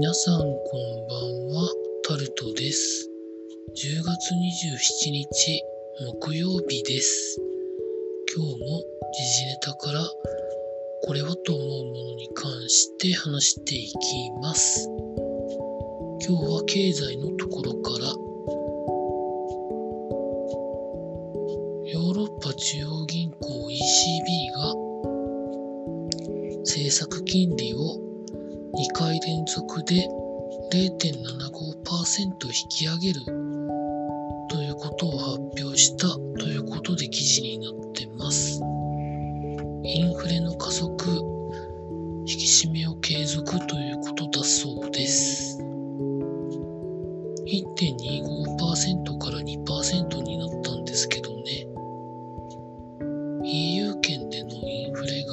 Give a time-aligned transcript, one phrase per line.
[0.00, 0.48] 皆さんこん
[1.08, 1.68] ばんは、
[2.08, 3.10] タルトです。
[3.76, 5.62] 10月27日
[6.22, 7.38] 木曜日です。
[8.34, 8.82] 今日も
[9.12, 10.00] 時事ネタから
[11.02, 13.94] これはと思うものに関して話していき
[14.40, 14.88] ます。
[16.26, 18.06] 今日は経済のところから
[21.92, 24.74] ヨーロッパ中央銀行 ECB が
[26.60, 27.59] 政策金利
[35.80, 36.08] した
[36.38, 38.60] ということで記事になってます。
[39.82, 40.92] インフレの加速、
[42.20, 42.34] 引き
[42.66, 45.58] 締めを継続ということだそうです。
[47.46, 51.66] 1.25%から2%になったんですけどね。
[53.42, 55.32] EU 圏でのインフレが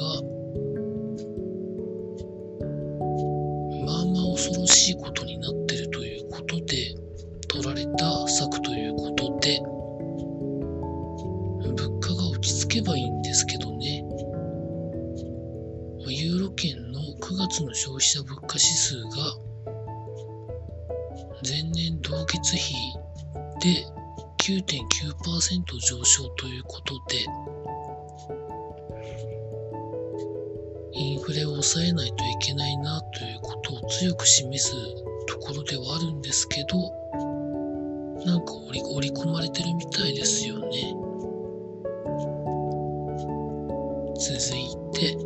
[3.84, 5.17] まあまあ恐ろしいこと
[25.88, 27.24] 上昇ということで
[30.92, 34.74] インフレを抑えないといけないなということを強く示す
[35.26, 36.76] ところではあるんですけど
[38.26, 40.94] なんか織り織り込まれてるみたいですよね。
[44.20, 45.16] 続いて。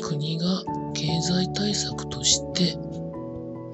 [0.00, 0.62] 国が
[0.94, 2.78] 経済対策として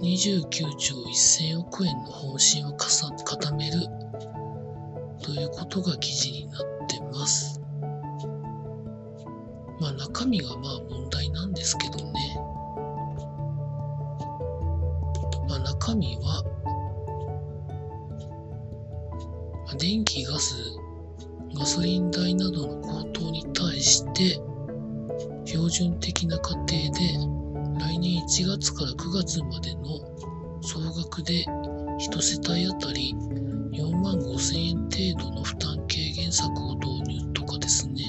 [0.02, 3.80] 29兆1000億円の方針を固める
[5.22, 7.60] ということが記事になってます。
[9.78, 12.36] まあ中身がまあ問題なんですけどね。
[15.48, 16.44] まあ中身は、
[19.66, 20.54] まあ電気、ガス、
[21.54, 24.40] ガソリン代などの高騰に対して、
[25.44, 27.39] 標準的な家庭で
[27.80, 29.82] 来年1月から9月までの
[30.62, 31.44] 総額で
[31.98, 33.14] 1世帯あたり
[33.72, 38.04] 4万5千円程度の負担軽減策を導入とかですね。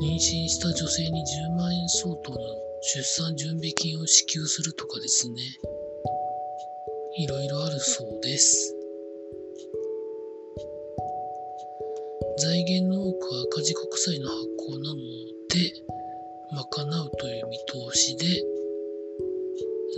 [0.00, 2.38] 妊娠した女性に10万円相当の
[2.82, 5.42] 出産準備金を支給するとかですね。
[7.18, 8.76] いろいろあるそうです。
[12.38, 14.96] 財源の多くは赤字国債の発行なの
[15.48, 15.97] で
[16.50, 18.24] 賄うという見通しで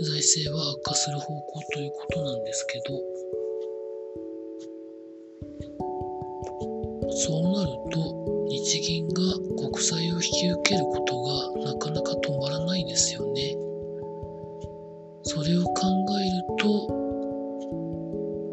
[0.03, 3.21] 財政は悪化する方向ということなんですけど
[7.13, 9.21] そうなると日銀が
[9.57, 13.55] 国債を引き受けることがなかなか止まらないですよね。
[15.23, 15.87] それを考
[16.19, 16.87] えると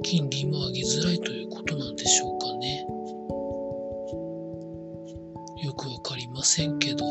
[0.03, 2.87] 金利も上げづらいということなんでしょうかね。
[5.65, 7.05] よくわかりませんけど。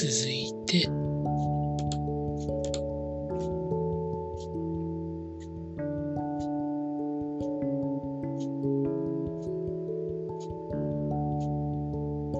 [0.00, 0.78] 続いて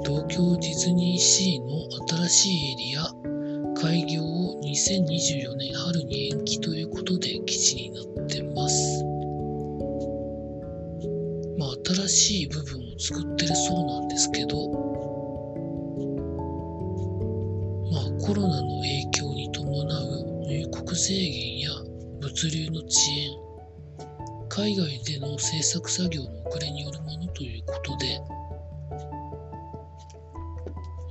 [0.06, 3.12] 東京ディズニーシーの新しいエリア
[3.78, 9.04] 開業を2024年春に延期ということで記事になってます。
[11.58, 15.09] まあ新しい部分を作ってるそうなんですけど
[18.30, 21.70] コロナの影響に伴う入国制限や
[22.20, 23.28] 物流の遅延
[24.48, 28.20] 海外での制作作業の遅れによるものということで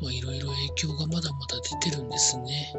[0.02, 2.74] まあいろいろ影響がまだまだ出てるんですね。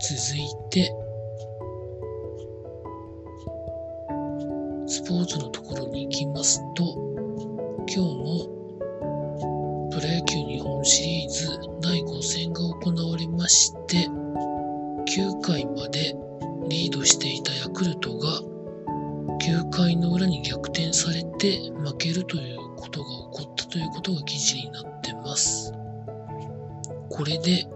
[0.00, 0.92] 続いて、
[4.88, 6.82] スポーツのところに行きますと、
[7.86, 8.59] 今日も
[12.40, 16.14] 戦が行われまして、9回まで
[16.68, 18.40] リードしていたヤクルトが
[19.40, 25.72] 9回の裏に逆転されて負けるということが起こったということが記事になってます。
[27.10, 27.66] これで、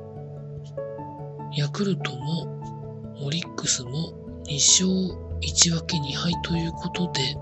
[1.57, 2.47] ヤクルトも
[3.23, 3.91] オリックスも
[4.47, 4.89] 2勝
[5.41, 7.37] 1分け2敗ということで、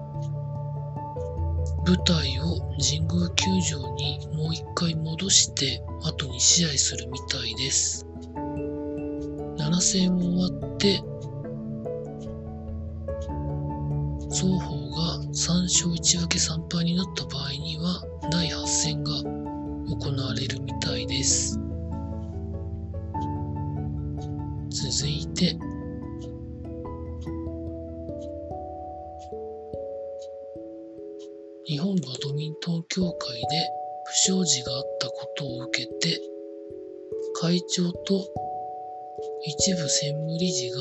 [1.92, 8.06] 舞台を神宮球場にもう一回戻して、あと2試合するみたいです。
[9.58, 11.02] 7戦終わって、
[14.30, 21.60] 双方が3勝1分け3敗になった場合には第8戦が行われるみたいです。
[24.70, 25.58] 続いて、
[31.72, 33.46] 日本バドミントン協会で
[34.04, 36.20] 不祥事があったことを受けて、
[37.40, 38.28] 会長と
[39.46, 40.76] 一部専務理事が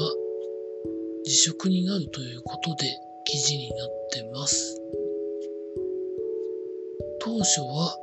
[1.23, 2.89] 辞職になるということで
[3.23, 4.81] 記事になってます。
[7.21, 7.97] 当初は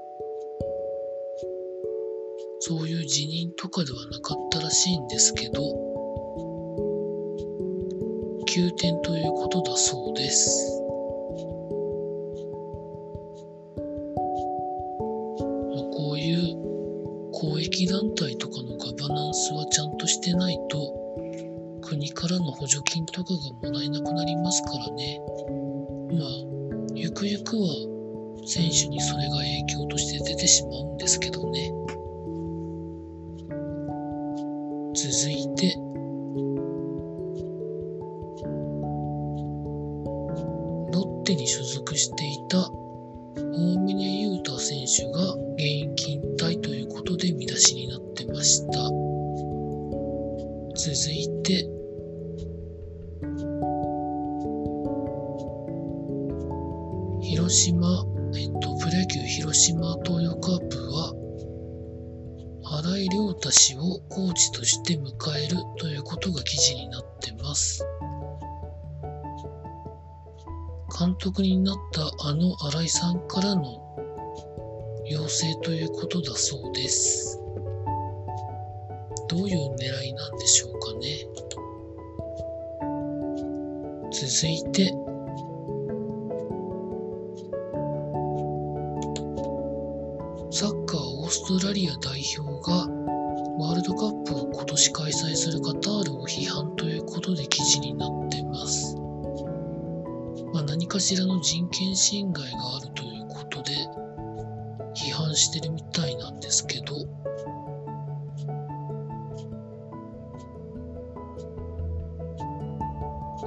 [2.60, 5.60] そういう辞任とかではなかったらしいんですけど、
[8.46, 10.77] 急転ということだそうです。
[19.38, 20.92] スはちゃんとしてないと、
[21.80, 25.20] 国からの補助金とかがもらえなくなりますからね。
[26.10, 26.28] まあ、
[26.94, 27.68] ゆくゆくは
[28.44, 31.72] 選手にそれが影響として出てしまうんですけどね。
[34.94, 35.74] 続いて、
[40.92, 42.68] ロッテに所属していた
[43.36, 48.97] 大峰雄太選手が現役引退ということで見出しになってました。
[50.94, 51.68] 続いて、
[57.20, 61.12] 広島、えっと、プロ野球広島東洋カープは
[62.82, 67.84] 新井亮太氏をコーチとして迎えるということが記事になってます。
[70.98, 73.62] 監督になったあの新井さんからの
[75.06, 77.47] 要請ということだそうです。
[79.28, 81.26] どういう狙いなんでしょうかね。
[84.10, 84.90] 続いて、
[90.50, 92.88] サッカーオーストラリア代表が
[93.58, 98.96] ワールドカップを今年開催するカタールを批判ということで記事になっています。
[100.54, 103.72] まあ、何かしらの人権侵害があるということで
[104.96, 106.94] 批判してるみたいなんですけど、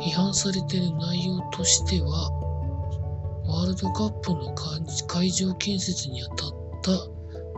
[0.02, 2.32] 批判されている内容としては、
[3.46, 4.54] ワールドカップの
[5.08, 6.50] 会場建設にあたっ
[6.82, 6.92] た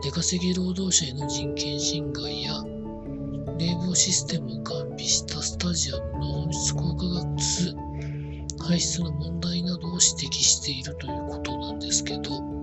[0.01, 2.61] 出稼ぎ労働者への人権侵害や
[3.57, 7.73] 冷房システムを完備したスタジアムの温室効果ガス
[8.67, 12.53] 排出の問題などを指摘しているということなんですけど。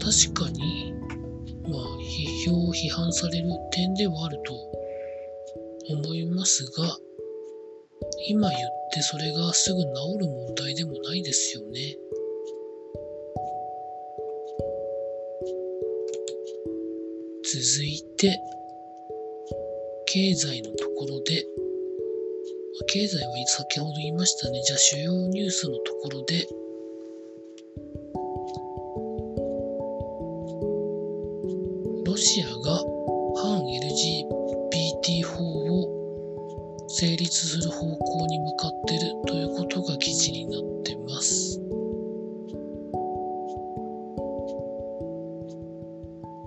[0.00, 0.97] 確かに
[1.70, 4.54] まあ批評批判される点ではあると
[5.94, 6.98] 思いますが
[8.28, 8.60] 今言っ
[8.92, 9.86] てそれがすぐ治
[10.20, 11.96] る問題でもないですよね。
[17.50, 18.38] 続いて、
[20.04, 21.46] 経済のところで、
[22.88, 24.60] 経済は先ほど言いましたね。
[24.62, 26.46] じゃあ主要ニュースのところで、
[32.28, 32.52] シアが
[33.40, 35.44] 反 LGBT 法
[35.80, 41.58] を成立する方向に向かってるということが記事になってます。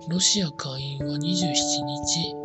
[0.07, 2.35] ロシア下院は27日、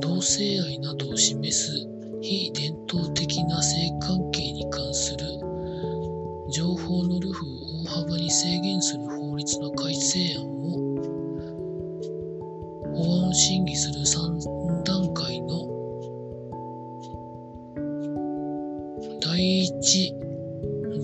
[0.00, 1.72] 同性愛などを示す
[2.20, 5.24] 非伝統的な性関係に関する
[6.50, 10.83] 情報のルフを大幅に制限する法律の改正案を法案を
[13.34, 15.66] 審議する3段階の
[19.20, 20.14] 第一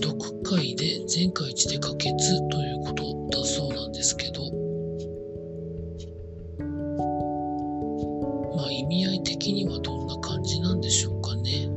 [0.01, 3.03] 読解で全会一致で可決ということ
[3.37, 4.41] だそうなんですけど、
[8.55, 11.67] まあ意味合い的にはどんな感じなんでしょうかね。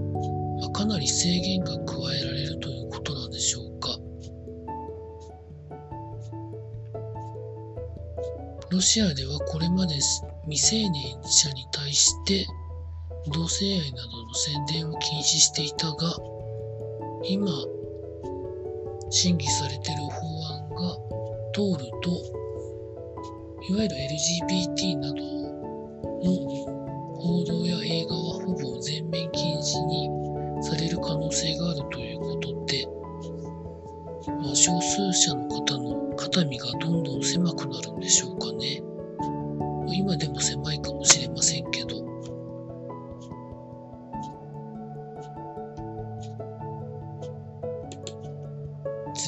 [0.60, 3.98] まあ、かなり制限が加えられるということなんでしょうか。
[8.70, 10.00] ロシアではこれまで
[10.46, 12.46] 未成年者に対して
[13.32, 16.16] 同性愛などの宣伝を禁止していたが、
[17.24, 17.48] 今、
[19.08, 20.96] 審議されている法案が
[21.54, 22.10] 通ると、
[23.70, 25.14] いわゆる LGBT など
[26.22, 26.74] の
[27.16, 30.10] 報道や映画はほぼ全面禁止に
[30.62, 32.86] される可能性があるということで、
[34.42, 37.73] まあ、少数者の方の肩身がどんどん狭くな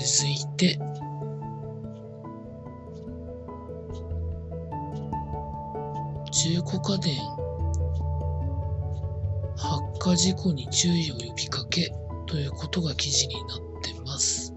[0.06, 0.78] 続いて、
[6.30, 7.16] 中古家電
[9.56, 11.92] 発火事故に注意を呼びかけ
[12.26, 14.54] ということが記事になってます。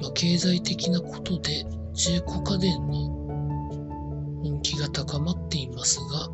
[0.00, 6.28] まあ、経済的なことで中古家電の人気が高まっていますが、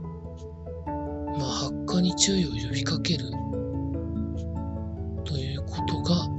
[1.37, 3.26] まあ、発火に注意を呼びかける
[5.26, 6.38] ということが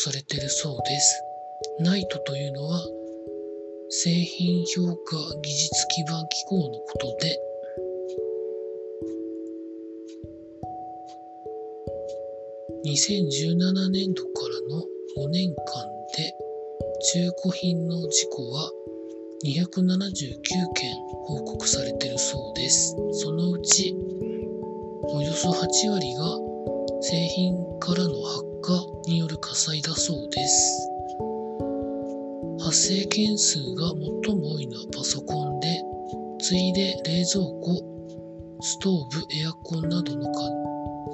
[0.00, 1.24] されているそうです。
[1.80, 2.80] ナイトというのは
[3.90, 7.38] 製品評価技術基盤機構のことで
[12.86, 14.84] 2017年度からの
[15.26, 15.64] 5年間
[16.16, 16.34] で
[17.12, 18.70] 中古品の事故は
[19.44, 20.94] 279件
[21.26, 22.96] 報告されているそうです。
[23.12, 23.94] そのうち
[25.12, 26.38] およそ8割が
[27.02, 30.90] 製品からの発火による火災だそうです。
[32.60, 33.88] 発生件数が
[34.24, 35.82] 最も多いのはパソコンで、
[36.40, 37.82] 次いで冷蔵庫、
[38.60, 40.30] ストーブ、エアコンなどの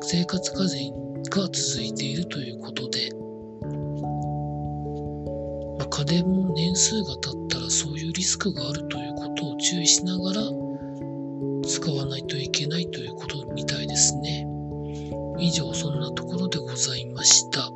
[0.03, 0.93] 生活家電
[1.25, 3.11] が続いているということで、
[5.79, 10.66] まあ、家電も年数が経ったらそういうリスクがあるということを注意しながら
[15.47, 17.71] 以上そんなところでございました。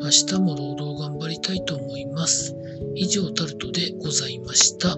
[0.00, 2.56] 明日も労働頑張りたいと思います。
[2.96, 4.96] 以上タルトでございました。